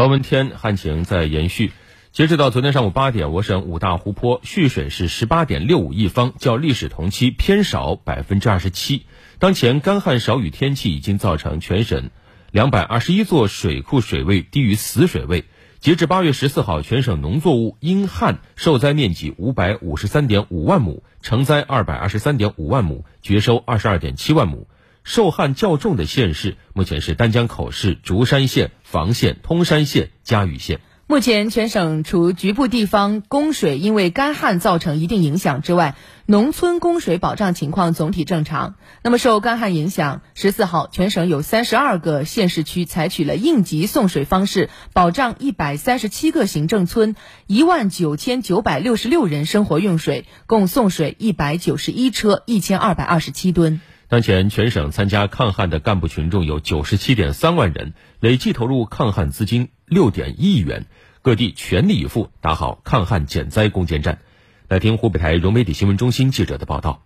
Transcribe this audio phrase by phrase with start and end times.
[0.00, 1.72] 高温天，旱情在延续。
[2.10, 9.04] 截止到昨天上午八点，我省五大湖泊蓄水是十八点六五亿方，较历史同期偏少百分之二十七。
[9.38, 12.08] 当前干旱少雨天气已经造成全省
[12.50, 15.44] 两百二十一座水库水位低于死水位。
[15.80, 24.66] 截至八月十四号，全省农作物因旱受灾面积五百五十三点五万亩，成灾二百二十三点五万亩，绝收二十二点七万亩。
[25.04, 30.80] 受旱较重的县市目前是丹江口市、竹山县、房县、通山县、嘉峪县。
[31.06, 38.76] 目前，全省除局部地方供水因为干旱造成一定影响之外，农村供水保障情况总体正常。
[39.02, 47.16] 那么，受干旱影响，十四号全省有三十二个县市区采取了应急送水方式，保障一百三十七个行政村
[47.48, 53.80] 一万九千九百六十六人生活用水，共送水一百九十一车一千二百二十七吨。
[54.10, 60.86] 当前，全省参加抗旱的干部群众有九十七点三万人，累计投入抗旱资金六点一亿元。
[61.22, 64.18] 各地全力以赴打好抗旱减灾攻坚战。
[64.66, 67.04] 来听湖北台融媒体新闻中心记者的报道。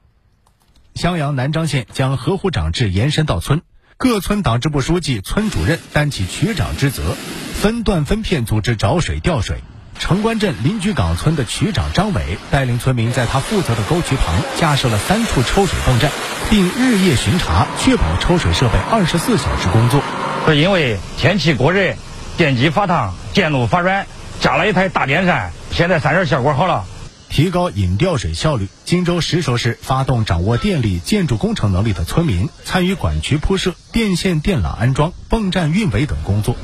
[0.95, 3.61] 襄阳南漳县将河湖长制延伸到村，
[3.99, 7.15] 各村党支部书记、村主任担起区长之责，
[7.53, 9.59] 分段分片组织找水调水。
[9.99, 16.11] 城关镇邻居岗村的区长张伟带领村民在他负责的沟渠旁架设了三处抽水泵站，
[16.51, 20.03] 并日夜巡查，确保抽水设备二十四小时工作。
[20.47, 21.95] 是因为天气过热。
[22.37, 24.07] 电机发烫，电路发软，
[24.41, 26.85] 加了一台大电扇，现在散热效果好了。
[27.29, 36.57] 提高引调水效率，荆州石首市发动掌握电力、建筑工程能力的村民参与管渠铺设、电线电缆安装、泵站运维等工作。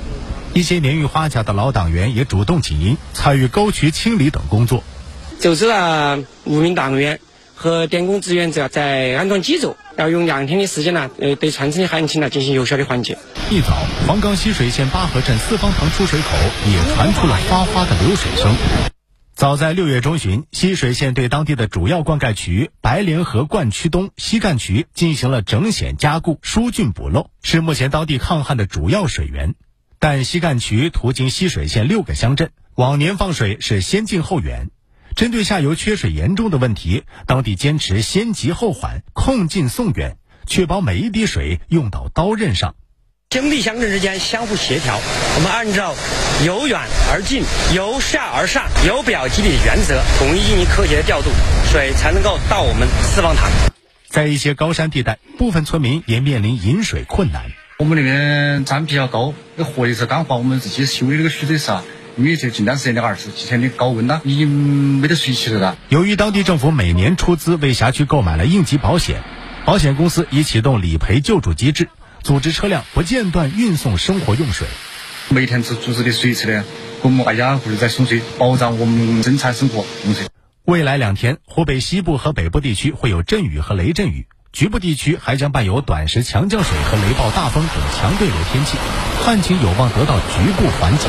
[0.52, 4.82] 一些年逾花甲的老党员也主动请缨，参与沟渠清理等工作。
[5.38, 7.20] 组织了五名党员
[7.54, 9.76] 和电工志愿者在安装机组。
[9.96, 13.18] 要用两天的时间呢，呃，对全村的旱情呢进行有效的缓解。
[13.50, 16.28] 一早，黄冈溪水县八河镇四方塘出水口
[16.66, 18.54] 也传出了哗哗的流水声。
[19.34, 29.54] 早在六月中旬，溪水县对当地的主要灌溉渠白莲河灌区东西干渠进行了整险加固、疏浚补漏，是目前当地抗旱的主要水源。
[30.02, 34.70] 但西干渠途经浠水县六个乡镇，往年放水是先近后远。
[35.14, 40.16] 针对下游缺水严重的问题，当地坚持先急后缓，控近送远，
[40.46, 42.76] 确保每一滴水用到刀刃上。
[43.28, 44.98] 兄弟乡镇之间相互协调，
[45.36, 45.94] 我们按照
[46.46, 46.80] 由远
[47.12, 47.42] 而近、
[47.76, 51.28] 由下而上、由表及里的原则，统一进行科学的调度，
[51.70, 53.50] 水才能够到我们四方塘。
[54.08, 57.50] 在一些高山地带，部分村民也面临饮水困难。
[57.80, 61.82] 我们那边山比较高，那河也是干化，我们自己修的那个蓄水池啊。
[62.18, 64.50] 因为这近段时间的二十几天的高温呐，已经
[65.00, 65.76] 没得水汽了的。
[65.88, 69.22] 由于当地政府每年出资为辖区购买了应急保险，
[69.64, 71.88] 保险公司已启动理赔救助机制，
[72.22, 74.68] 组织车辆不间断运送生活用水。
[75.30, 76.64] 每天组组织的水池呢，
[77.00, 80.26] 我们挨家户户在送水，保障我们生产生活用水。
[80.66, 88.76] 未来两天，湖北西部和北部地区会有阵雨和雷阵雨，局部地区还将伴有短时强降水和雷暴大风等强对流天气，
[89.24, 91.08] 旱情有望得到局部缓解。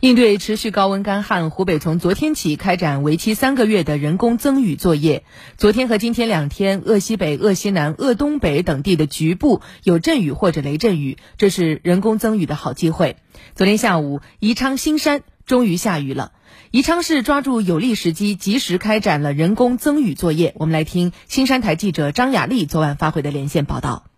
[0.00, 5.24] 应对持续高温干旱，湖北从昨天起开展为期三个月的人工增雨作业。
[5.56, 13.16] 昨天和今天两天，鄂西北、鄂西南、鄂东北等地的局部有阵雨或者雷阵雨，这是人工增雨的好机会。
[13.54, 16.32] 昨天下午，宜昌新山终于下雨了。
[16.70, 20.54] 宜昌市抓住有利时机，及时开展了人工增雨作业。
[20.56, 24.09] 我们来听青山台记者张雅丽昨晚发回的连线报道。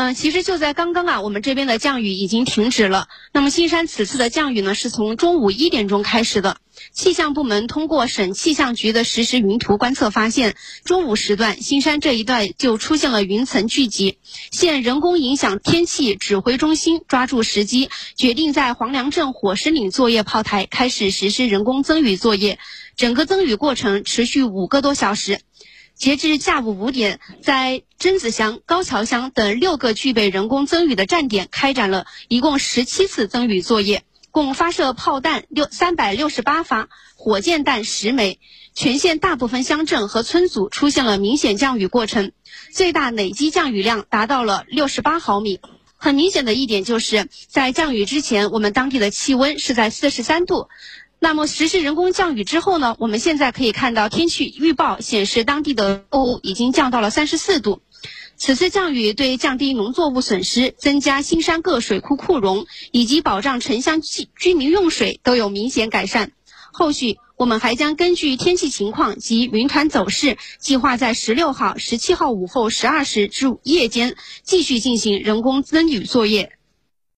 [0.00, 3.08] 嗯，其实就在刚刚啊，我们这边的降雨已经停止了。
[3.34, 6.56] 那么新山此次的降雨呢，是从中午一点钟开始的。
[6.94, 10.56] 气象部门通过省气象局的实时云图观测发现，
[10.86, 14.16] 中午时段新山这一带就出现了云层聚集。
[14.50, 22.58] 县人工影响天气指挥中心抓住时机，决定在黄梁镇火石岭作业炮台开始实施人工增雨作业。
[22.96, 25.40] 整个增雨过程持续五个多小时。
[26.00, 38.40] 截至下午五点，在榛子乡、高桥乡等六个具备人工增雨的站点，开展了一共十七次增雨作业，共发射炮弹六三百六十八发，火箭弹十枚。
[38.72, 42.32] 全县大部分乡镇和村组出现了明显降雨过程，
[42.72, 45.60] 最大累计降雨量达到了六十八毫米。
[45.98, 50.70] 很明显的一点就是，在降雨之前，我们当地的气温是在四十三度。
[51.22, 52.96] 那么实施人工降雨之后呢？
[52.98, 57.82] 我们现在可以看到天气预报显示，当地的温已经降到了三十四度。
[58.38, 66.32] 此次降雨对降低农作物损失、增加新山各水库库容以及保障城乡居居民用水都有明显改善。
[66.72, 76.52] 后续我们还将根据天气情况及云团走势，计划在十六号、十七号午后十二时至夜间继续进行人工增雨作业。